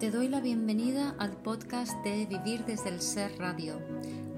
Te 0.00 0.12
doy 0.12 0.28
la 0.28 0.40
bienvenida 0.40 1.16
al 1.18 1.32
podcast 1.32 1.92
de 2.04 2.24
Vivir 2.26 2.64
desde 2.64 2.88
el 2.88 3.00
Ser 3.00 3.36
Radio, 3.36 3.80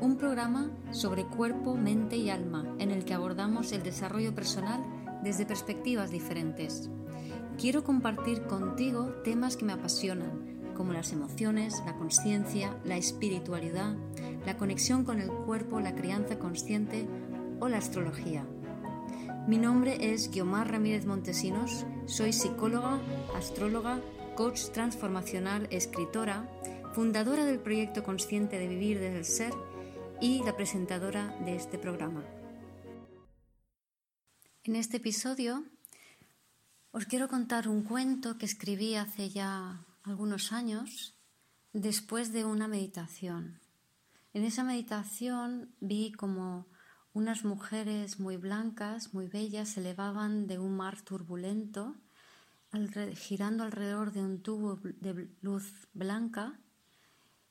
un 0.01 0.17
programa 0.17 0.71
sobre 0.91 1.27
cuerpo, 1.27 1.75
mente 1.75 2.17
y 2.17 2.31
alma 2.31 2.65
en 2.79 2.91
el 2.91 3.05
que 3.05 3.13
abordamos 3.13 3.73
el 3.73 3.83
desarrollo 3.83 4.35
personal 4.35 4.83
desde 5.23 5.45
perspectivas 5.45 6.11
diferentes. 6.11 6.89
Quiero 7.59 7.85
compartir 7.85 8.45
contigo 8.45 9.13
temas 9.23 9.59
que 9.59 9.67
me 9.67 9.75
apasionan, 9.75 10.73
como 10.75 10.95
las 10.95 11.13
emociones, 11.13 11.83
la 11.85 11.95
conciencia, 11.95 12.75
la 12.87 12.97
espiritualidad, 12.97 13.97
la 14.47 14.57
conexión 14.57 15.05
con 15.05 15.21
el 15.21 15.29
cuerpo, 15.29 15.79
la 15.81 15.95
crianza 15.95 16.39
consciente 16.39 17.07
o 17.61 17.69
la 17.69 17.77
astrología. 17.77 18.47
Mi 19.47 19.59
nombre 19.59 20.15
es 20.15 20.31
Guiomar 20.31 20.71
Ramírez 20.71 21.05
Montesinos, 21.05 21.85
soy 22.07 22.33
psicóloga, 22.33 22.99
astróloga, 23.37 24.01
coach 24.41 24.71
transformacional, 24.73 25.69
escritora, 25.71 26.49
fundadora 26.95 27.45
del 27.45 27.59
proyecto 27.59 28.03
Consciente 28.03 28.59
de 28.59 28.69
Vivir 28.69 28.99
desde 28.99 29.19
el 29.19 29.25
Ser 29.27 29.53
y 30.19 30.43
la 30.45 30.57
presentadora 30.57 31.37
de 31.45 31.57
este 31.57 31.77
programa. 31.77 32.25
En 34.65 34.77
este 34.77 34.97
episodio 34.97 35.67
os 36.91 37.05
quiero 37.05 37.29
contar 37.29 37.69
un 37.69 37.83
cuento 37.83 38.39
que 38.39 38.47
escribí 38.47 38.95
hace 38.95 39.29
ya 39.29 39.85
algunos 40.05 40.53
años 40.55 41.21
después 41.75 42.33
de 42.33 42.47
una 42.47 42.67
meditación. 42.67 43.61
En 44.33 44.45
esa 44.45 44.65
meditación 44.65 45.75
vi 45.81 46.13
como 46.13 46.67
unas 47.13 47.45
mujeres 47.45 48.19
muy 48.19 48.39
blancas, 48.39 49.13
muy 49.13 49.27
bellas, 49.27 49.69
se 49.69 49.81
elevaban 49.81 50.47
de 50.47 50.59
un 50.59 50.79
mar 50.79 51.03
turbulento 51.03 52.01
girando 53.17 53.65
alrededor 53.65 54.13
de 54.13 54.23
un 54.23 54.43
tubo 54.43 54.77
de 54.77 55.29
luz 55.41 55.89
blanca 55.93 56.61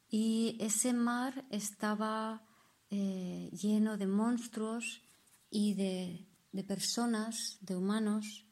y 0.09 0.57
ese 0.59 0.93
mar 0.93 1.45
estaba 1.49 2.45
eh, 2.89 3.49
lleno 3.51 3.97
de 3.97 4.07
monstruos 4.07 5.01
y 5.49 5.73
de, 5.73 6.25
de 6.51 6.63
personas, 6.63 7.57
de 7.61 7.75
humanos, 7.75 8.45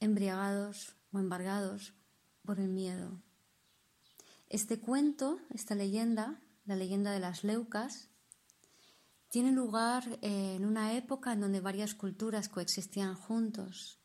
embriagados 0.00 0.96
o 1.12 1.18
embargados 1.18 1.94
por 2.44 2.60
el 2.60 2.68
miedo. 2.68 3.20
Este 4.48 4.78
cuento, 4.78 5.40
esta 5.50 5.74
leyenda, 5.74 6.40
la 6.66 6.76
leyenda 6.76 7.10
de 7.10 7.20
las 7.20 7.42
leucas, 7.42 8.10
tiene 9.28 9.50
lugar 9.50 10.18
eh, 10.22 10.54
en 10.56 10.66
una 10.66 10.92
época 10.94 11.32
en 11.32 11.40
donde 11.40 11.60
varias 11.60 11.94
culturas 11.94 12.48
coexistían 12.48 13.14
juntos 13.14 14.01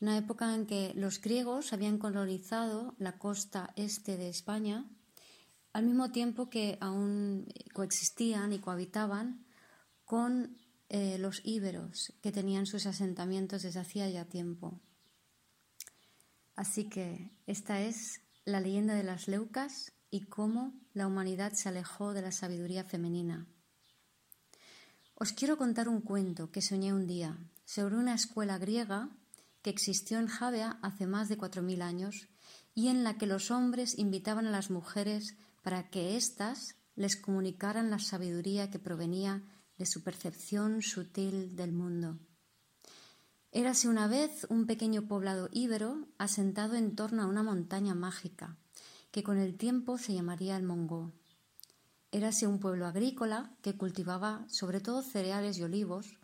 una 0.00 0.16
época 0.16 0.54
en 0.54 0.66
que 0.66 0.92
los 0.94 1.20
griegos 1.20 1.72
habían 1.72 1.98
colonizado 1.98 2.94
la 2.98 3.18
costa 3.18 3.72
este 3.76 4.16
de 4.16 4.28
España, 4.28 4.84
al 5.72 5.84
mismo 5.84 6.10
tiempo 6.10 6.48
que 6.50 6.78
aún 6.80 7.46
coexistían 7.72 8.52
y 8.52 8.60
cohabitaban 8.60 9.44
con 10.04 10.56
eh, 10.88 11.18
los 11.18 11.42
íberos, 11.44 12.14
que 12.22 12.32
tenían 12.32 12.66
sus 12.66 12.86
asentamientos 12.86 13.62
desde 13.62 13.80
hacía 13.80 14.08
ya 14.08 14.24
tiempo. 14.24 14.80
Así 16.54 16.88
que 16.88 17.30
esta 17.46 17.80
es 17.82 18.20
la 18.44 18.60
leyenda 18.60 18.94
de 18.94 19.04
las 19.04 19.28
leucas 19.28 19.92
y 20.10 20.22
cómo 20.22 20.72
la 20.94 21.06
humanidad 21.06 21.52
se 21.52 21.68
alejó 21.68 22.14
de 22.14 22.22
la 22.22 22.32
sabiduría 22.32 22.84
femenina. 22.84 23.46
Os 25.14 25.32
quiero 25.32 25.58
contar 25.58 25.88
un 25.88 26.00
cuento 26.00 26.50
que 26.50 26.62
soñé 26.62 26.92
un 26.94 27.06
día 27.06 27.36
sobre 27.64 27.96
una 27.96 28.14
escuela 28.14 28.56
griega 28.56 29.10
que 29.62 29.70
existió 29.70 30.18
en 30.18 30.28
Javea 30.28 30.78
hace 30.82 31.06
más 31.06 31.28
de 31.28 31.36
cuatro 31.36 31.62
mil 31.62 31.82
años 31.82 32.28
y 32.74 32.88
en 32.88 33.04
la 33.04 33.18
que 33.18 33.26
los 33.26 33.50
hombres 33.50 33.98
invitaban 33.98 34.46
a 34.46 34.50
las 34.50 34.70
mujeres 34.70 35.36
para 35.62 35.90
que 35.90 36.16
éstas 36.16 36.76
les 36.94 37.16
comunicaran 37.16 37.90
la 37.90 37.98
sabiduría 37.98 38.70
que 38.70 38.78
provenía 38.78 39.42
de 39.78 39.86
su 39.86 40.02
percepción 40.02 40.82
sutil 40.82 41.54
del 41.56 41.72
mundo. 41.72 42.18
Érase 43.50 43.88
una 43.88 44.08
vez 44.08 44.46
un 44.50 44.66
pequeño 44.66 45.08
poblado 45.08 45.48
íbero 45.52 46.06
asentado 46.18 46.74
en 46.74 46.94
torno 46.94 47.22
a 47.22 47.26
una 47.26 47.42
montaña 47.42 47.94
mágica, 47.94 48.58
que 49.10 49.22
con 49.22 49.38
el 49.38 49.56
tiempo 49.56 49.96
se 49.96 50.12
llamaría 50.12 50.56
el 50.56 50.64
Mongó. 50.64 51.12
Érase 52.12 52.46
un 52.46 52.58
pueblo 52.58 52.86
agrícola 52.86 53.56
que 53.62 53.76
cultivaba 53.76 54.44
sobre 54.48 54.80
todo 54.80 55.02
cereales 55.02 55.58
y 55.58 55.62
olivos, 55.62 56.18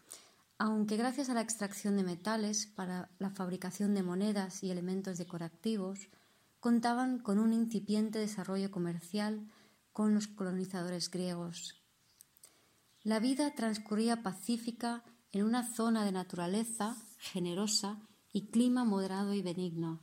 aunque 0.59 0.97
gracias 0.97 1.29
a 1.29 1.35
la 1.35 1.41
extracción 1.41 1.97
de 1.97 2.05
metales 2.05 2.67
para 2.67 3.11
la 3.19 3.31
fabricación 3.31 3.95
de 3.95 4.03
monedas 4.03 4.63
y 4.63 4.71
elementos 4.71 5.19
decorativos, 5.19 6.09
contaban 6.61 7.19
con 7.19 7.39
un 7.39 7.53
incipiente 7.53 8.19
desarrollo 8.19 8.71
comercial 8.71 9.51
con 9.93 10.15
los 10.15 10.27
colonizadores 10.27 11.11
griegos. 11.11 11.83
La 13.03 13.21
vida 13.21 13.55
transcurría 13.55 14.23
pacífica 14.23 15.05
en 15.33 15.45
una 15.45 15.63
zona 15.63 16.05
de 16.05 16.13
naturaleza 16.13 16.97
generosa 17.19 18.01
y 18.33 18.47
clima 18.47 18.85
moderado 18.85 19.35
y 19.35 19.43
benigno, 19.43 20.01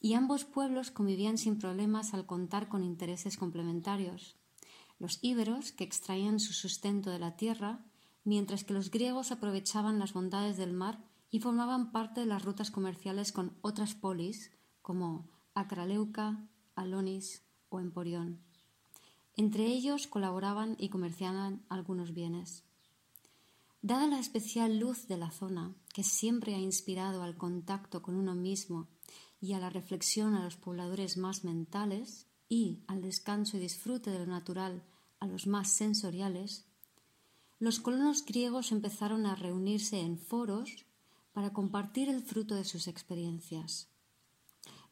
y 0.00 0.14
ambos 0.14 0.44
pueblos 0.44 0.90
convivían 0.90 1.38
sin 1.38 1.58
problemas 1.58 2.14
al 2.14 2.26
contar 2.26 2.68
con 2.68 2.84
intereses 2.84 3.36
complementarios. 3.36 4.36
Los 4.98 5.18
íberos, 5.22 5.72
que 5.72 5.84
extraían 5.84 6.38
su 6.38 6.52
sustento 6.52 7.10
de 7.10 7.18
la 7.18 7.36
tierra, 7.36 7.84
mientras 8.28 8.62
que 8.62 8.74
los 8.74 8.90
griegos 8.90 9.32
aprovechaban 9.32 9.98
las 9.98 10.12
bondades 10.12 10.58
del 10.58 10.74
mar 10.74 11.02
y 11.30 11.40
formaban 11.40 11.92
parte 11.92 12.20
de 12.20 12.26
las 12.26 12.44
rutas 12.44 12.70
comerciales 12.70 13.32
con 13.32 13.56
otras 13.62 13.94
polis 13.94 14.52
como 14.82 15.30
Acraleuca, 15.54 16.46
Alonis 16.74 17.42
o 17.70 17.80
Emporión. 17.80 18.40
Entre 19.34 19.64
ellos 19.64 20.06
colaboraban 20.06 20.76
y 20.78 20.90
comerciaban 20.90 21.64
algunos 21.70 22.12
bienes. 22.12 22.64
Dada 23.80 24.06
la 24.06 24.18
especial 24.18 24.78
luz 24.78 25.08
de 25.08 25.16
la 25.16 25.30
zona, 25.30 25.74
que 25.94 26.04
siempre 26.04 26.54
ha 26.54 26.58
inspirado 26.58 27.22
al 27.22 27.38
contacto 27.38 28.02
con 28.02 28.14
uno 28.14 28.34
mismo 28.34 28.88
y 29.40 29.54
a 29.54 29.58
la 29.58 29.70
reflexión 29.70 30.34
a 30.34 30.44
los 30.44 30.56
pobladores 30.56 31.16
más 31.16 31.44
mentales, 31.44 32.26
y 32.50 32.82
al 32.88 33.00
descanso 33.00 33.56
y 33.56 33.60
disfrute 33.60 34.10
de 34.10 34.18
lo 34.18 34.26
natural 34.26 34.82
a 35.18 35.26
los 35.26 35.46
más 35.46 35.72
sensoriales, 35.72 36.67
los 37.58 37.80
colonos 37.80 38.24
griegos 38.24 38.72
empezaron 38.72 39.26
a 39.26 39.34
reunirse 39.34 40.00
en 40.00 40.18
foros 40.18 40.86
para 41.32 41.52
compartir 41.52 42.08
el 42.08 42.22
fruto 42.22 42.54
de 42.54 42.64
sus 42.64 42.86
experiencias. 42.86 43.88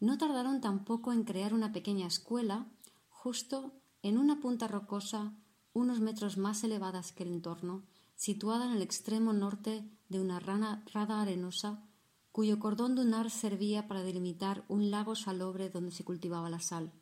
No 0.00 0.18
tardaron 0.18 0.60
tampoco 0.60 1.12
en 1.12 1.24
crear 1.24 1.54
una 1.54 1.72
pequeña 1.72 2.06
escuela 2.06 2.66
justo 3.08 3.72
en 4.02 4.18
una 4.18 4.40
punta 4.40 4.68
rocosa 4.68 5.34
unos 5.72 6.00
metros 6.00 6.38
más 6.38 6.64
elevadas 6.64 7.12
que 7.12 7.22
el 7.22 7.30
entorno, 7.30 7.84
situada 8.14 8.66
en 8.66 8.72
el 8.72 8.82
extremo 8.82 9.32
norte 9.32 9.84
de 10.08 10.20
una 10.20 10.40
rada 10.40 11.20
arenosa 11.20 11.82
cuyo 12.32 12.58
cordón 12.58 12.94
dunar 12.94 13.30
servía 13.30 13.88
para 13.88 14.02
delimitar 14.02 14.64
un 14.68 14.90
lago 14.90 15.14
salobre 15.14 15.70
donde 15.70 15.90
se 15.90 16.04
cultivaba 16.04 16.50
la 16.50 16.60
sal. 16.60 16.92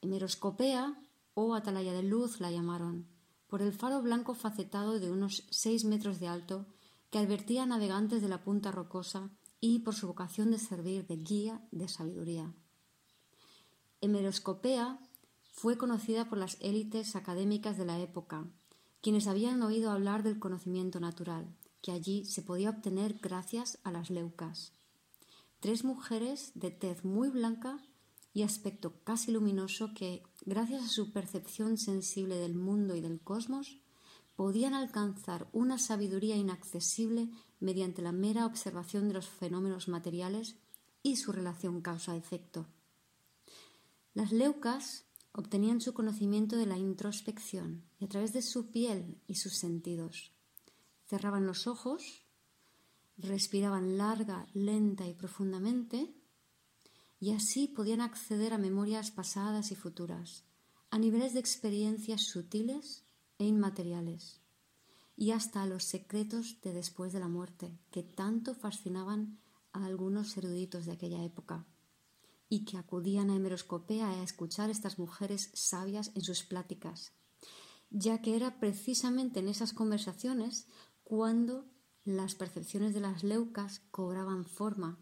Hemeroscopea 0.00 0.98
o 1.34 1.54
atalaya 1.54 1.92
de 1.92 2.02
luz 2.02 2.40
la 2.40 2.50
llamaron, 2.50 3.06
por 3.50 3.62
el 3.62 3.72
faro 3.72 4.00
blanco 4.00 4.34
facetado 4.34 5.00
de 5.00 5.10
unos 5.10 5.44
seis 5.50 5.84
metros 5.84 6.20
de 6.20 6.28
alto 6.28 6.66
que 7.10 7.18
advertía 7.18 7.64
a 7.64 7.66
navegantes 7.66 8.22
de 8.22 8.28
la 8.28 8.44
punta 8.44 8.70
rocosa 8.70 9.30
y 9.60 9.80
por 9.80 9.94
su 9.94 10.06
vocación 10.06 10.52
de 10.52 10.58
servir 10.58 11.06
de 11.06 11.16
guía 11.16 11.60
de 11.72 11.88
sabiduría. 11.88 12.54
Hemeroscopea 14.00 15.00
fue 15.52 15.76
conocida 15.76 16.28
por 16.28 16.38
las 16.38 16.56
élites 16.60 17.16
académicas 17.16 17.76
de 17.76 17.84
la 17.84 17.98
época, 17.98 18.46
quienes 19.02 19.26
habían 19.26 19.62
oído 19.62 19.90
hablar 19.90 20.22
del 20.22 20.38
conocimiento 20.38 21.00
natural, 21.00 21.54
que 21.82 21.90
allí 21.92 22.24
se 22.24 22.42
podía 22.42 22.70
obtener 22.70 23.18
gracias 23.20 23.78
a 23.82 23.90
las 23.90 24.10
leucas. 24.10 24.72
Tres 25.58 25.84
mujeres 25.84 26.52
de 26.54 26.70
tez 26.70 27.04
muy 27.04 27.28
blanca 27.28 27.78
y 28.32 28.42
aspecto 28.42 29.02
casi 29.04 29.32
luminoso 29.32 29.92
que, 29.94 30.22
gracias 30.44 30.84
a 30.84 30.88
su 30.88 31.12
percepción 31.12 31.78
sensible 31.78 32.36
del 32.36 32.54
mundo 32.54 32.94
y 32.94 33.00
del 33.00 33.20
cosmos, 33.20 33.80
podían 34.36 34.74
alcanzar 34.74 35.48
una 35.52 35.78
sabiduría 35.78 36.36
inaccesible 36.36 37.28
mediante 37.58 38.02
la 38.02 38.12
mera 38.12 38.46
observación 38.46 39.08
de 39.08 39.14
los 39.14 39.28
fenómenos 39.28 39.88
materiales 39.88 40.56
y 41.02 41.16
su 41.16 41.32
relación 41.32 41.82
causa-efecto. 41.82 42.66
Las 44.14 44.32
leucas 44.32 45.04
obtenían 45.32 45.80
su 45.80 45.92
conocimiento 45.92 46.56
de 46.56 46.66
la 46.66 46.78
introspección 46.78 47.84
y 47.98 48.04
a 48.04 48.08
través 48.08 48.32
de 48.32 48.42
su 48.42 48.70
piel 48.70 49.20
y 49.26 49.36
sus 49.36 49.54
sentidos. 49.54 50.32
Cerraban 51.06 51.46
los 51.46 51.66
ojos, 51.66 52.24
respiraban 53.18 53.98
larga, 53.98 54.46
lenta 54.54 55.06
y 55.06 55.14
profundamente 55.14 56.14
y 57.20 57.32
así 57.32 57.68
podían 57.68 58.00
acceder 58.00 58.54
a 58.54 58.58
memorias 58.58 59.10
pasadas 59.10 59.70
y 59.70 59.76
futuras, 59.76 60.44
a 60.90 60.98
niveles 60.98 61.34
de 61.34 61.40
experiencias 61.40 62.22
sutiles 62.22 63.04
e 63.38 63.44
inmateriales, 63.44 64.40
y 65.16 65.32
hasta 65.32 65.62
a 65.62 65.66
los 65.66 65.84
secretos 65.84 66.60
de 66.62 66.72
después 66.72 67.12
de 67.12 67.20
la 67.20 67.28
muerte, 67.28 67.78
que 67.90 68.02
tanto 68.02 68.54
fascinaban 68.54 69.38
a 69.72 69.84
algunos 69.84 70.34
eruditos 70.36 70.86
de 70.86 70.92
aquella 70.92 71.22
época. 71.22 71.66
y 72.52 72.64
que 72.64 72.78
acudían 72.78 73.30
a 73.30 73.36
hemeroscopea 73.36 74.10
a 74.10 74.22
escuchar 74.24 74.70
estas 74.70 74.98
mujeres 74.98 75.52
sabias 75.54 76.10
en 76.16 76.22
sus 76.22 76.42
pláticas, 76.42 77.12
ya 77.90 78.20
que 78.22 78.34
era 78.34 78.58
precisamente 78.58 79.38
en 79.38 79.46
esas 79.46 79.72
conversaciones 79.72 80.66
cuando 81.04 81.70
las 82.04 82.34
percepciones 82.34 82.92
de 82.92 82.98
las 82.98 83.22
leucas 83.22 83.82
cobraban 83.92 84.46
forma 84.46 84.98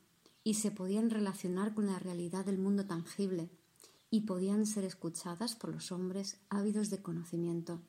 y 0.48 0.54
se 0.54 0.70
podían 0.70 1.10
relacionar 1.10 1.74
con 1.74 1.88
la 1.88 1.98
realidad 1.98 2.46
del 2.46 2.56
mundo 2.56 2.86
tangible 2.86 3.50
y 4.08 4.22
podían 4.22 4.64
ser 4.64 4.84
escuchadas 4.84 5.54
por 5.54 5.74
los 5.74 5.92
hombres 5.92 6.40
ávidos 6.48 6.88
de 6.88 7.02
conocimiento. 7.02 7.82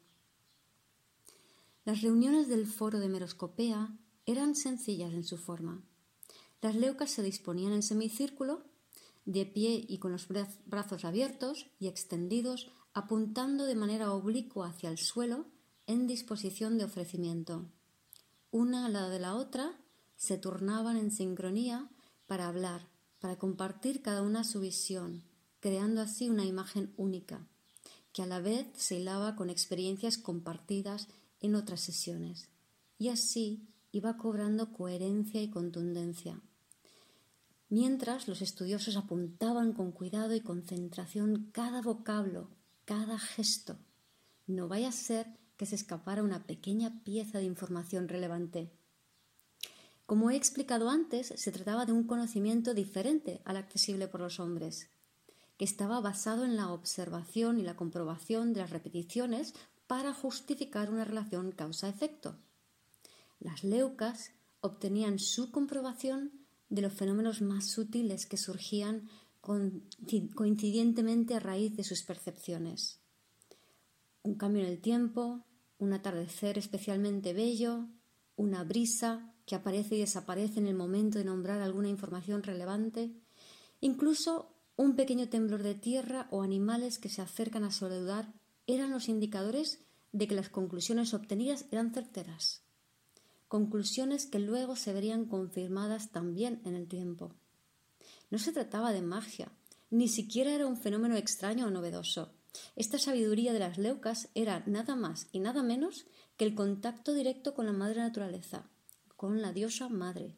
Las 1.86 2.02
reuniones 2.02 2.50
del 2.50 2.68
foro 2.68 3.00
de 3.00 3.08
Meroscopea 3.08 3.98
eran 4.26 4.58
sencillas 4.58 5.14
en 5.14 5.24
su 5.24 5.38
forma. 5.38 5.82
Las 6.62 6.76
leucas 6.76 7.12
se 7.12 7.24
disponían 7.24 7.72
en 7.72 7.82
semicírculo, 7.82 8.66
de 9.24 9.46
pie 9.46 9.86
y 9.88 10.00
con 10.00 10.12
los 10.12 10.28
brazos 10.66 11.06
abiertos 11.06 11.68
y 11.80 11.88
extendidos, 11.88 12.70
apuntando 12.94 13.68
de 13.68 13.76
manera 13.76 14.12
oblicua 14.12 14.68
hacia 14.68 14.90
el 14.90 14.98
suelo 14.98 15.46
en 15.88 16.08
disposición 16.08 16.78
de 16.78 16.84
ofrecimiento. 16.84 17.70
Una 18.52 18.88
al 18.88 18.92
lado 18.92 19.12
de 19.12 19.20
la 19.20 19.36
otra 19.36 19.80
se 20.18 20.38
turnaban 20.38 20.98
en 20.98 21.12
sincronía 21.12 21.90
para 22.30 22.48
hablar, 22.48 22.88
para 23.20 23.38
compartir 23.38 24.04
cada 24.04 24.22
una 24.22 24.44
su 24.44 24.60
visión, 24.60 25.24
creando 25.60 26.00
así 26.00 26.30
una 26.30 26.46
imagen 26.46 26.94
única, 26.96 27.48
que 28.14 28.22
a 28.22 28.28
la 28.28 28.40
vez 28.40 28.68
se 28.78 29.00
hilaba 29.00 29.36
con 29.36 29.50
experiencias 29.50 30.20
compartidas 30.20 31.08
en 31.42 31.56
otras 31.56 31.82
sesiones, 31.82 32.48
y 33.00 33.10
así 33.10 33.68
iba 33.92 34.16
cobrando 34.18 34.72
coherencia 34.72 35.42
y 35.42 35.50
contundencia. 35.50 36.40
Mientras 37.68 38.28
los 38.28 38.44
estudiosos 38.44 38.96
apuntaban 38.96 39.74
con 39.74 39.92
cuidado 39.92 40.36
y 40.36 40.42
concentración 40.42 41.50
cada 41.52 41.82
vocablo, 41.82 42.52
cada 42.86 43.18
gesto, 43.18 43.80
no 44.46 44.68
vaya 44.68 44.90
a 44.90 44.92
ser 44.92 45.26
que 45.58 45.66
se 45.66 45.74
escapara 45.74 46.22
una 46.22 46.46
pequeña 46.46 47.04
pieza 47.04 47.40
de 47.40 47.46
información 47.46 48.08
relevante. 48.08 48.72
Como 50.10 50.32
he 50.32 50.36
explicado 50.36 50.90
antes, 50.90 51.28
se 51.36 51.52
trataba 51.52 51.86
de 51.86 51.92
un 51.92 52.04
conocimiento 52.04 52.74
diferente 52.74 53.42
al 53.46 53.58
accesible 53.58 54.08
por 54.08 54.22
los 54.22 54.40
hombres 54.40 54.90
que 55.56 55.66
estaba 55.66 56.02
basado 56.02 56.46
en 56.46 56.56
la 56.56 56.72
observación 56.72 57.60
y 57.60 57.62
la 57.62 57.76
comprobación 57.76 58.52
de 58.52 58.62
las 58.62 58.72
repeticiones 58.72 59.54
para 59.86 60.12
justificar 60.12 60.90
una 60.90 61.06
relación 61.06 61.52
causa-efecto. 61.52 62.40
Las 63.40 63.64
leucas 63.64 64.32
obtenían 64.62 65.20
su 65.20 65.52
comprobación 65.52 66.32
de 66.70 66.82
los 66.82 66.94
fenómenos 66.94 67.44
más 67.44 67.68
sutiles 67.68 68.26
que 68.26 68.38
surgían 68.38 69.08
coincidentemente 70.34 71.36
a 71.36 71.40
raíz 71.40 71.78
de 71.78 71.84
sus 71.84 72.02
percepciones. 72.02 73.00
Un 74.24 74.34
cambio 74.34 74.64
en 74.64 74.70
el 74.70 74.82
tiempo, 74.82 75.46
un 75.78 75.94
atardecer 75.94 76.58
especialmente 76.58 77.34
bello, 77.34 77.86
una 78.38 78.64
brisa 78.64 79.36
que 79.50 79.56
aparece 79.56 79.96
y 79.96 80.02
desaparece 80.02 80.60
en 80.60 80.68
el 80.68 80.76
momento 80.76 81.18
de 81.18 81.26
nombrar 81.26 81.60
alguna 81.64 81.90
información 81.90 82.44
relevante, 82.44 83.12
incluso 83.82 84.54
un 84.76 84.96
pequeño 84.96 85.28
temblor 85.28 85.64
de 85.64 85.74
tierra 85.74 86.28
o 86.30 86.44
animales 86.44 87.00
que 87.00 87.10
se 87.10 87.24
acercan 87.24 87.64
a 87.64 87.72
saludar 87.72 88.32
eran 88.68 88.92
los 88.92 89.10
indicadores 89.10 89.80
de 90.12 90.28
que 90.28 90.36
las 90.36 90.50
conclusiones 90.50 91.16
obtenidas 91.16 91.66
eran 91.72 91.92
certeras. 91.96 92.62
Conclusiones 93.48 94.28
que 94.28 94.38
luego 94.38 94.76
se 94.76 94.94
verían 94.94 95.26
confirmadas 95.26 96.12
también 96.12 96.62
en 96.64 96.76
el 96.76 96.88
tiempo. 96.88 97.34
No 98.30 98.38
se 98.38 98.52
trataba 98.52 98.94
de 98.94 99.02
magia, 99.02 99.52
ni 99.90 100.10
siquiera 100.10 100.54
era 100.54 100.68
un 100.68 100.78
fenómeno 100.78 101.16
extraño 101.16 101.66
o 101.66 101.72
novedoso. 101.72 102.36
Esta 102.76 103.00
sabiduría 103.00 103.52
de 103.52 103.60
las 103.60 103.80
leucas 103.80 104.30
era 104.36 104.62
nada 104.68 104.96
más 104.96 105.28
y 105.32 105.40
nada 105.40 105.64
menos 105.64 106.06
que 106.38 106.46
el 106.46 106.54
contacto 106.54 107.16
directo 107.16 107.56
con 107.56 107.66
la 107.66 107.74
madre 107.74 108.02
naturaleza, 108.02 108.70
con 109.20 109.42
la 109.42 109.52
diosa 109.52 109.90
madre, 109.90 110.38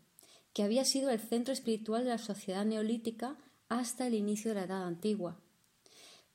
que 0.54 0.64
había 0.64 0.86
sido 0.86 1.12
el 1.12 1.20
centro 1.20 1.54
espiritual 1.54 2.04
de 2.04 2.10
la 2.10 2.18
sociedad 2.18 2.66
neolítica 2.66 3.38
hasta 3.70 4.08
el 4.08 4.16
inicio 4.16 4.50
de 4.50 4.56
la 4.56 4.64
Edad 4.64 4.88
Antigua, 4.88 5.40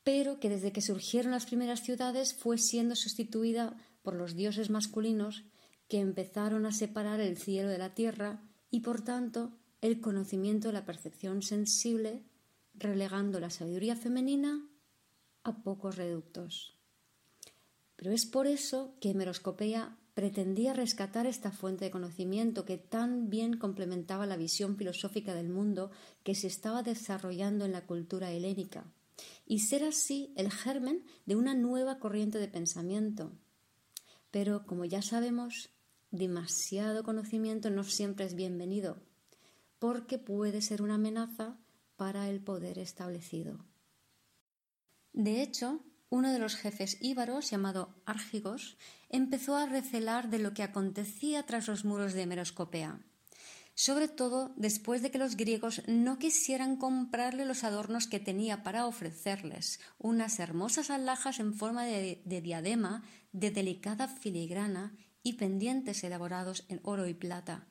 pero 0.05 0.39
que 0.39 0.49
desde 0.49 0.71
que 0.71 0.81
surgieron 0.81 1.33
las 1.33 1.47
primeras 1.47 1.83
ciudades 1.83 2.35
fue 2.35 2.59
siendo 2.59 2.95
sustituida 2.95 3.77
por 4.03 4.15
los 4.15 4.37
dioses 4.37 4.71
masculinos 4.71 5.43
que 5.89 5.99
empezaron 5.99 6.67
a 6.67 6.73
separar 6.73 7.19
el 7.19 7.37
cielo 7.37 7.69
de 7.69 7.79
la 7.79 7.95
tierra 7.95 8.41
y 8.71 8.79
por 8.79 9.03
tanto 9.03 9.59
el 9.81 10.01
conocimiento 10.01 10.69
de 10.69 10.75
la 10.75 10.87
percepción 10.87 11.43
sensible, 11.43 12.23
relegando 12.75 13.41
la 13.41 13.51
sabiduría 13.51 13.97
femenina 13.97 14.65
a 15.43 15.65
pocos 15.65 15.97
reductos. 15.97 16.77
Pero 17.97 18.13
es 18.13 18.25
por 18.25 18.47
eso 18.47 18.95
que 19.01 19.11
Hemeroscopeia 19.11 19.99
pretendía 20.17 20.73
rescatar 20.73 21.27
esta 21.27 21.53
fuente 21.53 21.85
de 21.85 21.91
conocimiento 21.91 22.65
que 22.65 22.79
tan 22.79 23.29
bien 23.29 23.59
complementaba 23.59 24.25
la 24.25 24.39
visión 24.39 24.79
filosófica 24.79 25.35
del 25.35 25.51
mundo 25.51 25.91
que 26.23 26.35
se 26.35 26.47
estaba 26.47 26.83
desarrollando 26.83 27.67
en 27.67 27.73
la 27.73 27.85
cultura 27.85 28.33
helénica, 28.33 28.87
y 29.45 29.59
ser 29.59 29.85
así 29.85 30.33
el 30.35 30.51
germen 30.51 31.05
de 31.27 31.37
una 31.37 31.53
nueva 31.53 31.99
corriente 31.99 32.39
de 32.39 32.49
pensamiento. 32.49 33.31
Pero, 34.31 34.65
como 34.65 34.87
ya 34.87 35.03
sabemos, 35.03 35.69
demasiado 36.11 37.05
conocimiento 37.05 37.69
no 37.69 37.85
siempre 37.85 38.25
es 38.25 38.35
bienvenido, 38.35 38.97
porque 39.79 40.17
puede 40.17 40.63
ser 40.63 40.81
una 40.81 40.95
amenaza 40.95 41.59
para 41.97 42.31
el 42.31 42.41
poder 42.41 42.79
establecido. 42.79 43.67
De 45.13 45.43
hecho, 45.43 45.85
uno 46.09 46.33
de 46.33 46.39
los 46.39 46.55
jefes 46.55 46.97
íbaros, 47.03 47.51
llamado 47.51 47.95
Árgigos, 48.07 48.79
empezó 49.09 49.57
a 49.57 49.67
recelar 49.67 50.31
de 50.31 50.39
lo 50.39 50.55
que 50.55 50.63
acontecía 50.63 51.45
tras 51.45 51.69
los 51.69 51.85
muros 51.85 52.13
de 52.13 52.27
Meroscopea, 52.27 53.01
sobre 53.75 54.09
todo 54.09 54.55
después 54.57 55.03
de 55.03 55.11
que 55.11 55.19
los 55.19 55.37
griegos 55.37 55.83
no 55.87 56.19
quisieran 56.19 56.77
comprarle 56.77 57.45
los 57.45 57.63
adornos 57.63 58.07
que 58.07 58.21
tenía 58.21 58.63
para 58.63 58.87
ofrecerles, 58.87 59.81
unas 59.99 60.39
hermosas 60.39 60.91
alhajas 60.91 61.41
en 61.41 61.55
forma 61.55 61.85
de, 61.85 62.23
de 62.25 62.41
diadema 62.41 63.03
de 63.33 63.51
delicada 63.51 64.09
filigrana 64.09 64.97
y 65.23 65.35
pendientes 65.35 66.03
elaborados 66.05 66.65
en 66.69 66.81
oro 66.85 67.07
y 67.07 67.15
plata. 67.15 67.69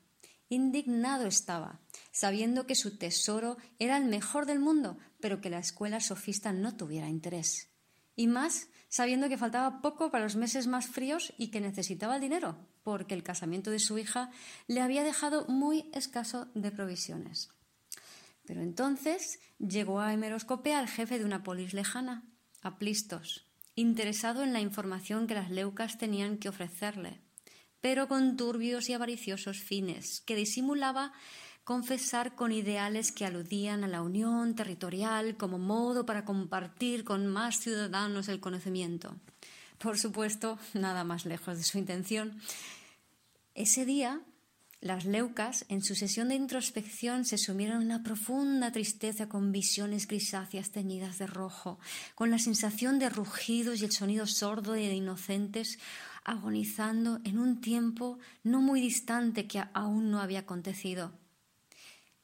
Indignado 0.48 1.26
estaba, 1.26 1.80
sabiendo 2.12 2.66
que 2.66 2.76
su 2.76 2.98
tesoro 2.98 3.56
era 3.80 3.96
el 3.96 4.04
mejor 4.04 4.46
del 4.46 4.60
mundo, 4.60 4.98
pero 5.20 5.40
que 5.40 5.50
la 5.50 5.58
escuela 5.58 5.98
sofista 5.98 6.52
no 6.52 6.76
tuviera 6.76 7.08
interés 7.08 7.75
y 8.16 8.26
más 8.26 8.68
sabiendo 8.88 9.28
que 9.28 9.38
faltaba 9.38 9.82
poco 9.82 10.10
para 10.10 10.24
los 10.24 10.36
meses 10.36 10.66
más 10.66 10.86
fríos 10.86 11.32
y 11.38 11.48
que 11.48 11.60
necesitaba 11.60 12.16
el 12.16 12.22
dinero, 12.22 12.56
porque 12.82 13.14
el 13.14 13.22
casamiento 13.22 13.70
de 13.70 13.78
su 13.78 13.98
hija 13.98 14.30
le 14.66 14.80
había 14.80 15.04
dejado 15.04 15.46
muy 15.46 15.90
escaso 15.92 16.48
de 16.54 16.70
provisiones. 16.70 17.50
Pero 18.46 18.62
entonces 18.62 19.40
llegó 19.58 20.00
a 20.00 20.12
Hemeroscopea 20.12 20.80
el 20.80 20.88
jefe 20.88 21.18
de 21.18 21.24
una 21.24 21.42
polis 21.42 21.74
lejana, 21.74 22.24
Aplistos, 22.62 23.46
interesado 23.74 24.42
en 24.42 24.52
la 24.52 24.60
información 24.60 25.26
que 25.26 25.34
las 25.34 25.50
leucas 25.50 25.98
tenían 25.98 26.38
que 26.38 26.48
ofrecerle, 26.48 27.20
pero 27.80 28.08
con 28.08 28.36
turbios 28.36 28.88
y 28.88 28.94
avariciosos 28.94 29.58
fines, 29.58 30.22
que 30.22 30.34
disimulaba 30.34 31.12
confesar 31.66 32.36
con 32.36 32.52
ideales 32.52 33.10
que 33.10 33.26
aludían 33.26 33.82
a 33.82 33.88
la 33.88 34.00
unión 34.00 34.54
territorial 34.54 35.36
como 35.36 35.58
modo 35.58 36.06
para 36.06 36.24
compartir 36.24 37.02
con 37.02 37.26
más 37.26 37.58
ciudadanos 37.58 38.28
el 38.28 38.38
conocimiento. 38.38 39.16
Por 39.78 39.98
supuesto, 39.98 40.60
nada 40.74 41.02
más 41.02 41.26
lejos 41.26 41.56
de 41.58 41.64
su 41.64 41.76
intención. 41.78 42.40
Ese 43.56 43.84
día, 43.84 44.20
las 44.80 45.06
leucas, 45.06 45.64
en 45.68 45.82
su 45.82 45.96
sesión 45.96 46.28
de 46.28 46.36
introspección, 46.36 47.24
se 47.24 47.36
sumieron 47.36 47.78
en 47.78 47.86
una 47.86 48.04
profunda 48.04 48.70
tristeza 48.70 49.28
con 49.28 49.50
visiones 49.50 50.06
grisáceas 50.06 50.70
teñidas 50.70 51.18
de 51.18 51.26
rojo, 51.26 51.80
con 52.14 52.30
la 52.30 52.38
sensación 52.38 53.00
de 53.00 53.10
rugidos 53.10 53.82
y 53.82 53.86
el 53.86 53.90
sonido 53.90 54.28
sordo 54.28 54.74
de 54.74 54.94
inocentes 54.94 55.80
agonizando 56.22 57.18
en 57.24 57.40
un 57.40 57.60
tiempo 57.60 58.20
no 58.44 58.60
muy 58.60 58.80
distante 58.80 59.48
que 59.48 59.64
aún 59.74 60.12
no 60.12 60.20
había 60.20 60.40
acontecido. 60.40 61.25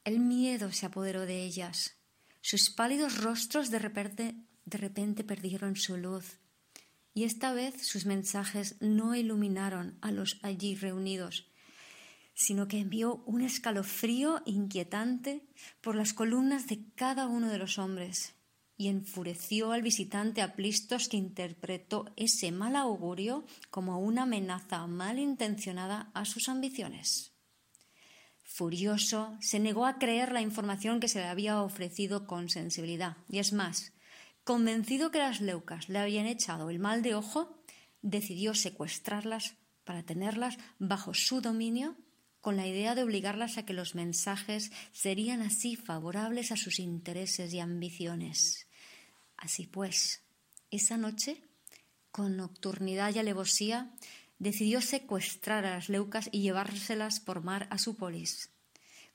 El 0.03 0.19
miedo 0.19 0.71
se 0.71 0.85
apoderó 0.85 1.25
de 1.25 1.43
ellas. 1.43 1.95
Sus 2.41 2.69
pálidos 2.69 3.21
rostros 3.21 3.69
de 3.71 3.79
repente, 3.79 5.23
perdieron 5.23 5.77
su 5.77 5.95
luz. 5.95 6.39
Y 7.13 7.23
esta 7.23 7.53
vez 7.53 7.87
sus 7.87 8.05
mensajes 8.05 8.75
no 8.81 9.15
iluminaron 9.15 9.97
a 10.01 10.11
los 10.11 10.39
allí 10.41 10.75
reunidos, 10.75 11.47
sino 12.33 12.67
que 12.67 12.79
envió 12.79 13.23
un 13.25 13.41
escalofrío 13.41 14.41
inquietante 14.45 15.45
por 15.79 15.95
las 15.95 16.13
columnas 16.13 16.67
de 16.67 16.83
cada 16.95 17.27
uno 17.27 17.49
de 17.49 17.59
los 17.59 17.77
hombres 17.77 18.35
y 18.75 18.89
enfureció 18.89 19.71
al 19.71 19.83
visitante 19.83 20.41
Aplistos 20.41 21.07
que 21.07 21.15
interpretó 21.17 22.11
ese 22.17 22.51
mal 22.51 22.75
augurio 22.75 23.45
como 23.69 23.99
una 23.99 24.23
amenaza 24.23 24.85
malintencionada 24.87 26.11
a 26.13 26.25
sus 26.25 26.49
ambiciones. 26.49 27.32
Furioso, 28.53 29.35
se 29.41 29.59
negó 29.59 29.87
a 29.87 29.97
creer 29.97 30.31
la 30.31 30.39
información 30.39 30.99
que 30.99 31.07
se 31.07 31.17
le 31.17 31.25
había 31.25 31.63
ofrecido 31.63 32.27
con 32.27 32.49
sensibilidad. 32.49 33.17
Y 33.27 33.39
es 33.39 33.51
más, 33.51 33.93
convencido 34.43 35.09
que 35.09 35.17
las 35.17 35.41
leucas 35.41 35.89
le 35.89 35.97
habían 35.97 36.27
echado 36.27 36.69
el 36.69 36.77
mal 36.77 37.01
de 37.01 37.15
ojo, 37.15 37.57
decidió 38.03 38.53
secuestrarlas 38.53 39.55
para 39.85 40.03
tenerlas 40.03 40.59
bajo 40.77 41.15
su 41.15 41.41
dominio 41.41 41.97
con 42.41 42.55
la 42.55 42.67
idea 42.67 42.93
de 42.93 43.01
obligarlas 43.01 43.57
a 43.57 43.65
que 43.65 43.73
los 43.73 43.95
mensajes 43.95 44.71
serían 44.91 45.41
así 45.41 45.75
favorables 45.75 46.51
a 46.51 46.55
sus 46.55 46.77
intereses 46.77 47.51
y 47.55 47.59
ambiciones. 47.59 48.67
Así 49.35 49.65
pues, 49.65 50.21
esa 50.69 50.97
noche, 50.97 51.41
con 52.11 52.37
nocturnidad 52.37 53.15
y 53.15 53.17
alevosía, 53.17 53.95
decidió 54.43 54.81
secuestrar 54.81 55.65
a 55.65 55.71
las 55.71 55.87
leucas 55.87 56.27
y 56.31 56.41
llevárselas 56.41 57.21
por 57.21 57.43
mar 57.43 57.65
a 57.71 57.77
su 57.77 57.95
polis, 57.95 58.49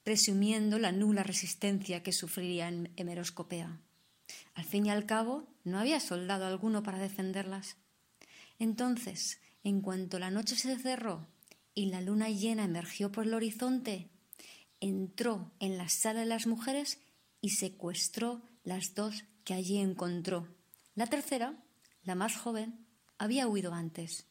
presumiendo 0.02 0.78
la 0.78 0.90
nula 0.90 1.22
resistencia 1.22 2.02
que 2.02 2.12
sufriría 2.12 2.66
en 2.66 2.90
Hemeroscopea. 2.96 3.78
Al 4.54 4.64
fin 4.64 4.86
y 4.86 4.90
al 4.90 5.04
cabo, 5.04 5.46
no 5.64 5.78
había 5.78 6.00
soldado 6.00 6.46
alguno 6.46 6.82
para 6.82 6.98
defenderlas. 6.98 7.76
Entonces, 8.58 9.38
en 9.64 9.82
cuanto 9.82 10.18
la 10.18 10.30
noche 10.30 10.56
se 10.56 10.78
cerró 10.78 11.28
y 11.74 11.86
la 11.86 12.00
luna 12.00 12.30
llena 12.30 12.64
emergió 12.64 13.12
por 13.12 13.26
el 13.26 13.34
horizonte, 13.34 14.08
entró 14.80 15.52
en 15.60 15.76
la 15.76 15.90
sala 15.90 16.20
de 16.20 16.26
las 16.26 16.46
mujeres 16.46 17.00
y 17.42 17.50
secuestró 17.50 18.40
las 18.64 18.94
dos 18.94 19.24
que 19.44 19.52
allí 19.52 19.76
encontró. 19.76 20.48
La 20.94 21.06
tercera, 21.06 21.62
la 22.02 22.14
más 22.14 22.34
joven, 22.36 22.86
había 23.18 23.46
huido 23.46 23.74
antes. 23.74 24.26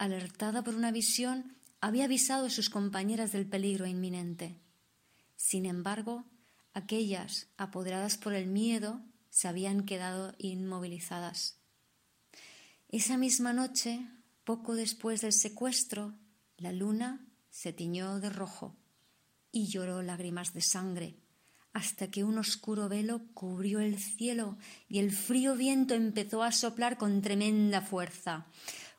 Alertada 0.00 0.64
por 0.64 0.76
una 0.76 0.92
visión, 0.92 1.58
había 1.82 2.04
avisado 2.06 2.46
a 2.46 2.50
sus 2.50 2.70
compañeras 2.70 3.32
del 3.32 3.44
peligro 3.44 3.86
inminente. 3.86 4.56
Sin 5.36 5.66
embargo, 5.66 6.24
aquellas, 6.72 7.48
apoderadas 7.58 8.16
por 8.16 8.32
el 8.32 8.46
miedo, 8.46 9.02
se 9.28 9.46
habían 9.46 9.84
quedado 9.84 10.34
inmovilizadas. 10.38 11.58
Esa 12.88 13.18
misma 13.18 13.52
noche 13.52 14.06
poco 14.44 14.74
después 14.74 15.20
del 15.20 15.34
secuestro, 15.34 16.14
la 16.56 16.72
luna 16.72 17.20
se 17.50 17.74
tiñó 17.74 18.20
de 18.20 18.30
rojo 18.30 18.74
y 19.52 19.66
lloró 19.66 20.00
lágrimas 20.00 20.54
de 20.54 20.62
sangre, 20.62 21.16
hasta 21.74 22.10
que 22.10 22.24
un 22.24 22.38
oscuro 22.38 22.88
velo 22.88 23.20
cubrió 23.34 23.80
el 23.80 23.98
cielo 23.98 24.56
y 24.88 24.98
el 25.00 25.12
frío 25.12 25.56
viento 25.56 25.92
empezó 25.92 26.42
a 26.42 26.52
soplar 26.52 26.96
con 26.96 27.20
tremenda 27.20 27.82
fuerza. 27.82 28.46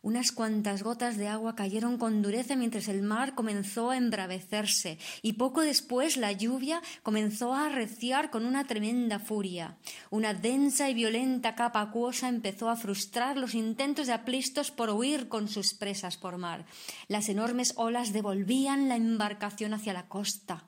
Unas 0.03 0.31
cuantas 0.31 0.81
gotas 0.81 1.15
de 1.17 1.27
agua 1.27 1.55
cayeron 1.55 1.99
con 1.99 2.23
dureza 2.23 2.55
mientras 2.55 2.87
el 2.87 3.03
mar 3.03 3.35
comenzó 3.35 3.91
a 3.91 3.97
embravecerse 3.97 4.97
y 5.21 5.33
poco 5.33 5.61
después 5.61 6.17
la 6.17 6.31
lluvia 6.31 6.81
comenzó 7.03 7.53
a 7.53 7.67
arreciar 7.67 8.31
con 8.31 8.47
una 8.47 8.65
tremenda 8.65 9.19
furia. 9.19 9.77
Una 10.09 10.33
densa 10.33 10.89
y 10.89 10.95
violenta 10.95 11.53
capa 11.53 11.81
acuosa 11.81 12.29
empezó 12.29 12.71
a 12.71 12.77
frustrar 12.77 13.37
los 13.37 13.53
intentos 13.53 14.07
de 14.07 14.13
Aplistos 14.13 14.71
por 14.71 14.89
huir 14.89 15.27
con 15.27 15.47
sus 15.47 15.75
presas 15.75 16.17
por 16.17 16.39
mar. 16.39 16.65
Las 17.07 17.29
enormes 17.29 17.73
olas 17.75 18.11
devolvían 18.11 18.89
la 18.89 18.95
embarcación 18.95 19.75
hacia 19.75 19.93
la 19.93 20.07
costa. 20.07 20.65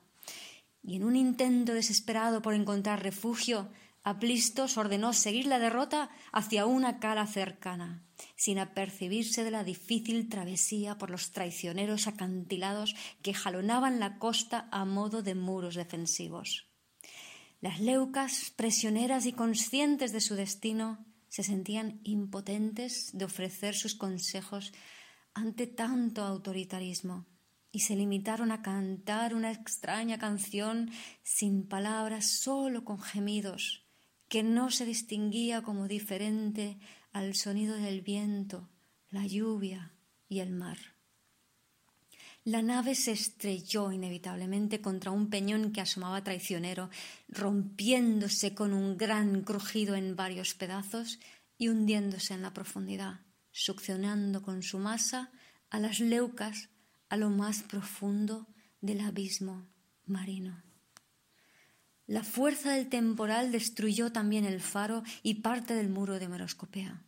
Y 0.80 0.94
en 0.94 1.02
un 1.02 1.16
intento 1.16 1.74
desesperado 1.74 2.40
por 2.40 2.54
encontrar 2.54 3.02
refugio, 3.02 3.68
Aplistos 4.06 4.76
ordenó 4.76 5.14
seguir 5.14 5.46
la 5.46 5.58
derrota 5.58 6.10
hacia 6.30 6.66
una 6.66 7.00
cala 7.00 7.26
cercana, 7.26 8.04
sin 8.36 8.58
apercibirse 8.58 9.44
de 9.44 9.50
la 9.50 9.64
difícil 9.64 10.28
travesía 10.28 10.98
por 10.98 11.08
los 11.08 11.32
traicioneros 11.32 12.06
acantilados 12.06 12.94
que 13.22 13.32
jalonaban 13.32 14.00
la 14.00 14.18
costa 14.18 14.68
a 14.70 14.84
modo 14.84 15.22
de 15.22 15.34
muros 15.34 15.74
defensivos. 15.74 16.68
Las 17.62 17.80
leucas, 17.80 18.52
presioneras 18.54 19.24
y 19.24 19.32
conscientes 19.32 20.12
de 20.12 20.20
su 20.20 20.34
destino, 20.34 21.06
se 21.30 21.42
sentían 21.42 22.00
impotentes 22.04 23.08
de 23.14 23.24
ofrecer 23.24 23.74
sus 23.74 23.94
consejos 23.94 24.74
ante 25.32 25.66
tanto 25.66 26.22
autoritarismo 26.22 27.24
y 27.72 27.80
se 27.80 27.96
limitaron 27.96 28.52
a 28.52 28.60
cantar 28.60 29.34
una 29.34 29.50
extraña 29.50 30.18
canción 30.18 30.90
sin 31.22 31.66
palabras, 31.66 32.38
solo 32.38 32.84
con 32.84 33.00
gemidos 33.00 33.83
que 34.34 34.42
no 34.42 34.72
se 34.72 34.84
distinguía 34.84 35.62
como 35.62 35.86
diferente 35.86 36.76
al 37.12 37.36
sonido 37.36 37.76
del 37.76 38.00
viento, 38.00 38.68
la 39.10 39.24
lluvia 39.24 39.92
y 40.28 40.40
el 40.40 40.50
mar. 40.50 40.76
La 42.42 42.60
nave 42.60 42.96
se 42.96 43.12
estrelló 43.12 43.92
inevitablemente 43.92 44.80
contra 44.80 45.12
un 45.12 45.30
peñón 45.30 45.70
que 45.70 45.80
asomaba 45.80 46.24
traicionero, 46.24 46.90
rompiéndose 47.28 48.56
con 48.56 48.72
un 48.72 48.96
gran 48.96 49.44
crujido 49.44 49.94
en 49.94 50.16
varios 50.16 50.54
pedazos 50.54 51.20
y 51.56 51.68
hundiéndose 51.68 52.34
en 52.34 52.42
la 52.42 52.52
profundidad, 52.52 53.20
succionando 53.52 54.42
con 54.42 54.64
su 54.64 54.80
masa 54.80 55.30
a 55.70 55.78
las 55.78 56.00
leucas 56.00 56.70
a 57.08 57.16
lo 57.16 57.30
más 57.30 57.62
profundo 57.62 58.48
del 58.80 58.98
abismo 58.98 59.64
marino. 60.06 60.73
La 62.06 62.22
fuerza 62.22 62.72
del 62.72 62.88
temporal 62.88 63.50
destruyó 63.50 64.12
también 64.12 64.44
el 64.44 64.60
faro 64.60 65.02
y 65.22 65.36
parte 65.36 65.74
del 65.74 65.88
muro 65.88 66.18
de 66.18 66.28
Meroscopea. 66.28 67.02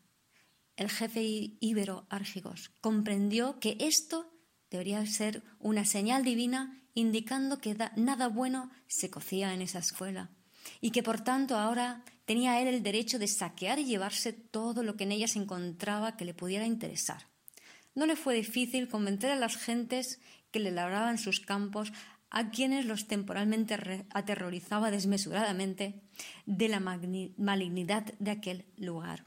El 0.77 0.91
jefe 0.91 1.23
íbero 1.61 2.07
Argigos 2.09 2.71
comprendió 2.81 3.59
que 3.61 3.77
esto 3.81 4.33
debería 4.71 5.05
ser 5.07 5.43
una 5.59 5.85
señal 5.85 6.25
divina 6.25 6.83
indicando 6.95 7.59
que 7.59 7.77
nada 7.97 8.29
bueno 8.29 8.71
se 8.87 9.11
cocía 9.11 9.53
en 9.53 9.63
esa 9.63 9.81
escuela 9.81 10.31
y 10.81 10.91
que 10.91 11.03
por 11.03 11.21
tanto 11.21 11.57
ahora 11.57 12.03
tenía 12.25 12.61
él 12.61 12.69
el 12.69 12.83
derecho 12.83 13.19
de 13.19 13.29
saquear 13.29 13.79
y 13.79 13.85
llevarse 13.85 14.33
todo 14.33 14.83
lo 14.83 14.97
que 14.97 15.05
en 15.05 15.13
ella 15.13 15.29
se 15.29 15.39
encontraba 15.39 16.17
que 16.17 16.25
le 16.25 16.35
pudiera 16.35 16.67
interesar. 16.67 17.29
No 17.95 18.07
le 18.07 18.17
fue 18.17 18.35
difícil 18.35 18.89
convencer 18.89 19.31
a 19.31 19.37
las 19.37 19.57
gentes 19.57 20.21
que 20.51 20.59
le 20.59 20.71
labraban 20.71 21.19
sus 21.19 21.41
campos 21.41 21.93
a 22.31 22.51
quienes 22.51 22.85
los 22.87 23.07
temporalmente 23.07 24.07
aterrorizaba 24.11 24.91
desmesuradamente 24.91 26.03
de 26.45 26.69
la 26.69 26.81
malignidad 26.81 28.15
de 28.19 28.31
aquel 28.31 28.67
lugar. 28.77 29.27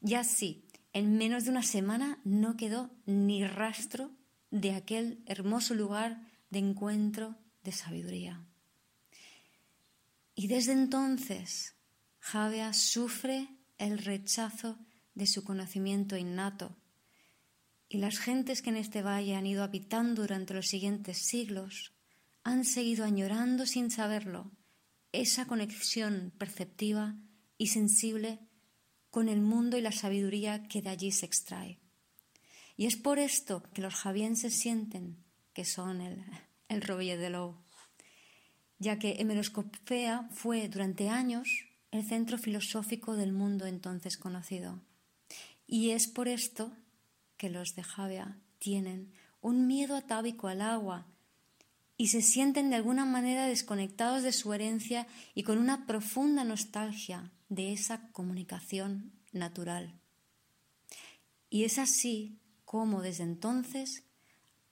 Y 0.00 0.14
así, 0.14 0.66
en 0.92 1.16
menos 1.16 1.44
de 1.44 1.50
una 1.50 1.62
semana 1.62 2.20
no 2.24 2.56
quedó 2.56 2.90
ni 3.06 3.46
rastro 3.46 4.12
de 4.50 4.72
aquel 4.72 5.22
hermoso 5.26 5.74
lugar 5.74 6.20
de 6.50 6.58
encuentro 6.58 7.36
de 7.62 7.72
sabiduría. 7.72 8.44
Y 10.34 10.48
desde 10.48 10.72
entonces 10.72 11.74
Javea 12.18 12.72
sufre 12.72 13.48
el 13.78 13.98
rechazo 13.98 14.78
de 15.14 15.26
su 15.26 15.44
conocimiento 15.44 16.16
innato, 16.16 16.76
y 17.88 17.98
las 17.98 18.18
gentes 18.18 18.62
que 18.62 18.70
en 18.70 18.76
este 18.76 19.02
valle 19.02 19.34
han 19.34 19.46
ido 19.46 19.64
habitando 19.64 20.22
durante 20.22 20.54
los 20.54 20.68
siguientes 20.68 21.18
siglos 21.18 21.92
han 22.44 22.64
seguido 22.64 23.04
añorando 23.04 23.66
sin 23.66 23.90
saberlo 23.90 24.50
esa 25.12 25.46
conexión 25.46 26.32
perceptiva 26.38 27.16
y 27.58 27.68
sensible 27.68 28.38
con 29.10 29.28
el 29.28 29.40
mundo 29.40 29.76
y 29.76 29.80
la 29.80 29.92
sabiduría 29.92 30.62
que 30.64 30.82
de 30.82 30.90
allí 30.90 31.12
se 31.12 31.26
extrae. 31.26 31.78
Y 32.76 32.86
es 32.86 32.96
por 32.96 33.18
esto 33.18 33.62
que 33.74 33.82
los 33.82 33.94
javienses 33.94 34.58
sienten 34.58 35.22
que 35.52 35.64
son 35.64 36.00
el, 36.00 36.24
el 36.68 36.80
de 36.80 37.30
Lowe, 37.30 37.56
ya 38.78 38.98
que 38.98 39.16
Hemeroscopea 39.18 40.28
fue 40.32 40.68
durante 40.68 41.08
años 41.08 41.48
el 41.90 42.04
centro 42.04 42.38
filosófico 42.38 43.16
del 43.16 43.32
mundo 43.32 43.66
entonces 43.66 44.16
conocido. 44.16 44.80
Y 45.66 45.90
es 45.90 46.06
por 46.06 46.28
esto 46.28 46.72
que 47.36 47.50
los 47.50 47.74
de 47.74 47.82
Javia 47.82 48.38
tienen 48.58 49.12
un 49.40 49.66
miedo 49.66 49.96
atávico 49.96 50.48
al 50.48 50.62
agua 50.62 51.06
y 52.00 52.06
se 52.06 52.22
sienten 52.22 52.70
de 52.70 52.76
alguna 52.76 53.04
manera 53.04 53.44
desconectados 53.46 54.22
de 54.22 54.32
su 54.32 54.54
herencia 54.54 55.06
y 55.34 55.42
con 55.42 55.58
una 55.58 55.86
profunda 55.86 56.44
nostalgia 56.44 57.30
de 57.50 57.74
esa 57.74 58.10
comunicación 58.12 59.12
natural. 59.32 60.00
Y 61.50 61.64
es 61.64 61.78
así 61.78 62.40
como 62.64 63.02
desde 63.02 63.24
entonces 63.24 64.04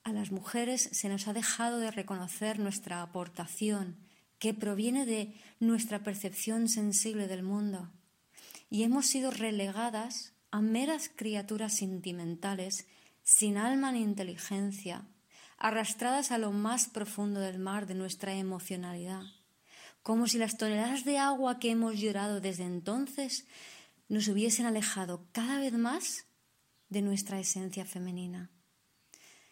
a 0.04 0.14
las 0.14 0.32
mujeres 0.32 0.88
se 0.92 1.10
nos 1.10 1.28
ha 1.28 1.34
dejado 1.34 1.76
de 1.76 1.90
reconocer 1.90 2.58
nuestra 2.58 3.02
aportación 3.02 3.98
que 4.38 4.54
proviene 4.54 5.04
de 5.04 5.34
nuestra 5.60 6.02
percepción 6.02 6.66
sensible 6.66 7.28
del 7.28 7.42
mundo 7.42 7.92
y 8.70 8.84
hemos 8.84 9.04
sido 9.04 9.30
relegadas 9.30 10.32
a 10.50 10.62
meras 10.62 11.10
criaturas 11.14 11.76
sentimentales 11.76 12.86
sin 13.22 13.58
alma 13.58 13.92
ni 13.92 14.00
inteligencia 14.00 15.06
arrastradas 15.58 16.30
a 16.30 16.38
lo 16.38 16.52
más 16.52 16.86
profundo 16.88 17.40
del 17.40 17.58
mar 17.58 17.86
de 17.86 17.94
nuestra 17.94 18.34
emocionalidad, 18.34 19.22
como 20.02 20.28
si 20.28 20.38
las 20.38 20.56
toneladas 20.56 21.04
de 21.04 21.18
agua 21.18 21.58
que 21.58 21.70
hemos 21.70 21.98
llorado 21.98 22.40
desde 22.40 22.64
entonces 22.64 23.46
nos 24.08 24.28
hubiesen 24.28 24.66
alejado 24.66 25.26
cada 25.32 25.58
vez 25.58 25.72
más 25.72 26.26
de 26.88 27.02
nuestra 27.02 27.38
esencia 27.40 27.84
femenina. 27.84 28.50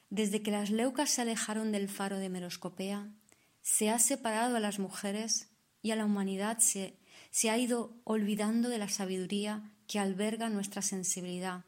desde 0.08 0.40
que 0.40 0.52
las 0.52 0.70
leucas 0.70 1.10
se 1.10 1.22
alejaron 1.22 1.72
del 1.72 1.88
faro 1.88 2.18
de 2.18 2.28
Meroscopea, 2.28 3.10
se 3.60 3.90
ha 3.90 3.98
separado 3.98 4.54
a 4.54 4.60
las 4.60 4.78
mujeres 4.78 5.50
y 5.82 5.90
a 5.90 5.96
la 5.96 6.04
humanidad 6.04 6.58
se, 6.58 7.00
se 7.32 7.50
ha 7.50 7.58
ido 7.58 8.00
olvidando 8.04 8.68
de 8.68 8.78
la 8.78 8.88
sabiduría 8.88 9.72
que 9.88 9.98
alberga 9.98 10.48
nuestra 10.48 10.80
sensibilidad 10.80 11.64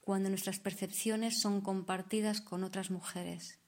cuando 0.00 0.28
nuestras 0.28 0.58
percepciones 0.58 1.40
son 1.40 1.60
compartidas 1.60 2.40
con 2.40 2.64
otras 2.64 2.90
mujeres 2.90 3.60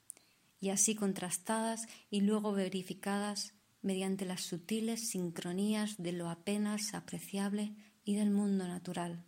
y 0.61 0.69
así 0.69 0.95
contrastadas 0.95 1.87
y 2.11 2.21
luego 2.21 2.53
verificadas 2.53 3.55
mediante 3.83 4.27
las 4.27 4.43
sutiles 4.43 5.09
sincronías 5.09 5.97
de 5.97 6.13
lo 6.13 6.29
apenas 6.29 6.95
apreciable 6.95 7.75
y 8.05 8.15
del 8.15 8.31
mundo 8.31 8.69
natural. 8.69 9.25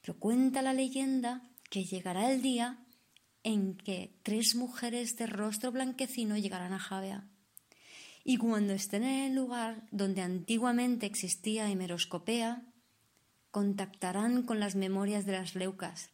Pero 0.00 0.18
cuenta 0.18 0.62
la 0.62 0.72
leyenda 0.72 1.42
que 1.68 1.84
llegará 1.84 2.32
el 2.32 2.40
día 2.40 2.78
en 3.42 3.76
que 3.76 4.18
tres 4.22 4.54
mujeres 4.54 5.16
de 5.16 5.26
rostro 5.26 5.72
blanquecino 5.72 6.36
llegarán 6.36 6.72
a 6.72 6.78
Javea. 6.78 7.28
Y 8.24 8.38
cuando 8.38 8.72
estén 8.72 9.04
en 9.04 9.30
el 9.30 9.34
lugar 9.36 9.86
donde 9.92 10.22
antiguamente 10.22 11.06
existía 11.06 11.70
hemeroscopea, 11.70 12.62
contactarán 13.52 14.42
con 14.42 14.58
las 14.58 14.74
memorias 14.74 15.26
de 15.26 15.32
las 15.32 15.54
leucas, 15.54 16.10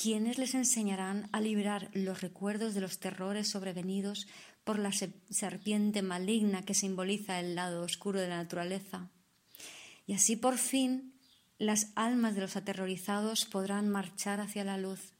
quienes 0.00 0.38
les 0.38 0.54
enseñarán 0.54 1.28
a 1.30 1.42
liberar 1.42 1.90
los 1.92 2.22
recuerdos 2.22 2.72
de 2.72 2.80
los 2.80 3.00
terrores 3.00 3.48
sobrevenidos 3.48 4.26
por 4.64 4.78
la 4.78 4.92
serpiente 4.92 6.00
maligna 6.00 6.62
que 6.62 6.72
simboliza 6.72 7.38
el 7.38 7.54
lado 7.54 7.82
oscuro 7.82 8.18
de 8.18 8.28
la 8.28 8.38
naturaleza. 8.38 9.10
Y 10.06 10.14
así 10.14 10.36
por 10.36 10.56
fin 10.56 11.12
las 11.58 11.92
almas 11.96 12.34
de 12.34 12.40
los 12.40 12.56
aterrorizados 12.56 13.44
podrán 13.44 13.90
marchar 13.90 14.40
hacia 14.40 14.64
la 14.64 14.78
luz, 14.78 15.12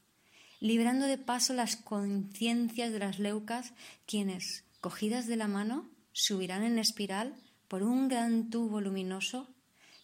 librando 0.59 1.05
de 1.05 1.19
paso 1.19 1.53
las 1.53 1.75
conciencias 1.75 2.91
de 2.91 2.97
las 2.97 3.19
leucas, 3.19 3.73
quienes, 4.07 4.63
cogidas 4.79 5.27
de 5.27 5.35
la 5.35 5.47
mano, 5.47 5.91
subirán 6.11 6.63
en 6.63 6.79
espiral 6.79 7.35
por 7.67 7.83
un 7.83 8.07
gran 8.07 8.49
tubo 8.49 8.81
luminoso 8.81 9.47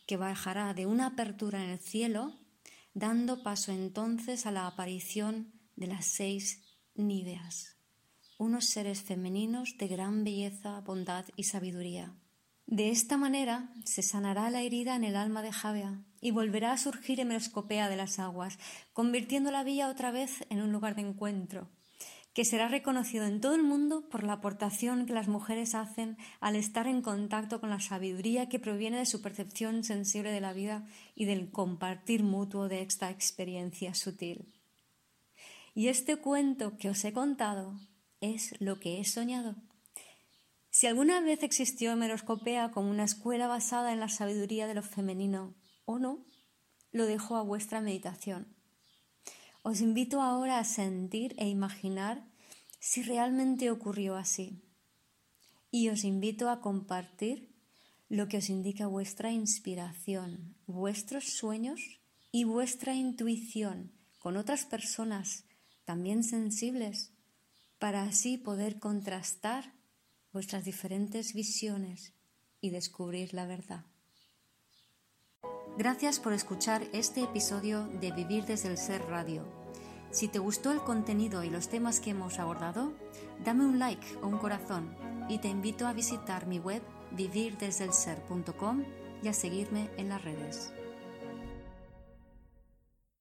que 0.05 0.17
bajará 0.17 0.75
de 0.75 0.85
una 0.85 1.07
apertura 1.07 1.63
en 1.63 1.71
el 1.71 1.79
cielo, 1.79 2.35
dando 2.97 3.43
paso 3.43 3.71
entonces 3.71 4.45
a 4.45 4.51
la 4.51 4.67
aparición 4.67 5.53
de 5.75 5.87
las 5.87 6.05
seis 6.05 6.63
níveas 6.95 7.77
unos 8.37 8.65
seres 8.65 9.01
femeninos 9.01 9.77
de 9.79 9.87
gran 9.87 10.23
belleza, 10.23 10.79
bondad 10.81 11.25
y 11.35 11.45
sabiduría. 11.45 12.15
De 12.67 12.89
esta 12.89 13.17
manera 13.17 13.73
se 13.83 14.03
sanará 14.03 14.49
la 14.51 14.61
herida 14.61 14.95
en 14.95 15.03
el 15.03 15.15
alma 15.15 15.41
de 15.41 15.51
Javea 15.51 16.03
y 16.21 16.31
volverá 16.31 16.73
a 16.73 16.77
surgir 16.77 17.19
hemeroscopea 17.19 17.89
de 17.89 17.95
las 17.95 18.19
aguas, 18.19 18.59
convirtiendo 18.93 19.51
la 19.51 19.63
villa 19.63 19.89
otra 19.89 20.11
vez 20.11 20.45
en 20.49 20.61
un 20.61 20.71
lugar 20.71 20.95
de 20.95 21.01
encuentro, 21.01 21.69
que 22.37 22.45
será 22.45 22.67
reconocido 22.67 23.25
en 23.25 23.41
todo 23.41 23.55
el 23.55 23.63
mundo 23.63 24.07
por 24.09 24.21
la 24.21 24.33
aportación 24.33 25.07
que 25.07 25.13
las 25.13 25.27
mujeres 25.27 25.73
hacen 25.73 26.17
al 26.39 26.55
estar 26.55 26.85
en 26.85 27.01
contacto 27.01 27.59
con 27.59 27.71
la 27.71 27.79
sabiduría 27.79 28.47
que 28.47 28.59
proviene 28.59 28.99
de 28.99 29.07
su 29.07 29.23
percepción 29.23 29.83
sensible 29.83 30.29
de 30.29 30.39
la 30.39 30.53
vida 30.53 30.85
y 31.15 31.25
del 31.25 31.49
compartir 31.49 32.21
mutuo 32.21 32.67
de 32.67 32.83
esta 32.83 33.09
experiencia 33.09 33.95
sutil. 33.95 34.53
Y 35.73 35.87
este 35.87 36.17
cuento 36.17 36.77
que 36.77 36.91
os 36.91 37.03
he 37.05 37.11
contado 37.11 37.73
es 38.21 38.53
lo 38.61 38.79
que 38.79 38.99
he 38.99 39.03
soñado. 39.03 39.55
Si 40.69 40.85
alguna 40.85 41.21
vez 41.21 41.41
existió 41.41 41.91
Hemeroscopea 41.91 42.69
como 42.69 42.91
una 42.91 43.05
escuela 43.05 43.47
basada 43.47 43.93
en 43.93 43.99
la 43.99 44.09
sabiduría 44.09 44.67
de 44.67 44.75
lo 44.75 44.83
femenino 44.83 45.55
o 45.85 45.97
no, 45.97 46.23
lo 46.91 47.07
dejo 47.07 47.35
a 47.35 47.41
vuestra 47.41 47.81
meditación. 47.81 48.56
Os 49.69 49.81
invito 49.81 50.21
ahora 50.21 50.59
a 50.59 50.63
sentir 50.63 51.35
e 51.35 51.49
imaginar 51.49 52.23
si 52.79 53.03
realmente 53.03 53.69
ocurrió 53.69 54.15
así. 54.15 54.63
Y 55.71 55.89
os 55.89 56.05
invito 56.05 56.49
a 56.49 56.61
compartir 56.61 57.51
lo 58.07 58.29
que 58.29 58.37
os 58.37 58.47
indica 58.47 58.87
vuestra 58.87 59.29
inspiración, 59.33 60.55
vuestros 60.67 61.25
sueños 61.35 61.99
y 62.31 62.45
vuestra 62.45 62.95
intuición 62.95 63.91
con 64.19 64.37
otras 64.37 64.63
personas 64.63 65.43
también 65.83 66.23
sensibles 66.23 67.11
para 67.77 68.03
así 68.03 68.37
poder 68.37 68.79
contrastar 68.79 69.73
vuestras 70.31 70.63
diferentes 70.63 71.33
visiones 71.33 72.13
y 72.61 72.69
descubrir 72.69 73.33
la 73.33 73.45
verdad. 73.45 73.83
Gracias 75.77 76.21
por 76.21 76.31
escuchar 76.31 76.87
este 76.93 77.21
episodio 77.21 77.83
de 77.99 78.11
Vivir 78.11 78.45
desde 78.45 78.69
el 78.69 78.77
Ser 78.77 79.01
Radio. 79.09 79.56
Si 80.17 80.27
te 80.27 80.39
gustó 80.39 80.71
el 80.71 80.79
contenido 80.79 81.43
y 81.43 81.51
los 81.51 81.69
temas 81.69 81.99
que 81.99 82.09
hemos 82.09 82.39
abordado, 82.39 82.91
dame 83.45 83.65
un 83.65 83.77
like 83.77 84.17
o 84.23 84.25
un 84.25 84.39
corazón 84.39 84.95
y 85.29 85.37
te 85.37 85.47
invito 85.47 85.85
a 85.85 85.93
visitar 85.93 86.47
mi 86.47 86.57
web 86.57 86.81
vivirdesdelser.com 87.11 88.83
y 89.21 89.27
a 89.27 89.33
seguirme 89.33 89.91
en 89.95 90.09
las 90.09 90.23
redes. 90.23 90.73